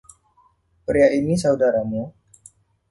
[0.87, 2.03] Pria ini saudaramu?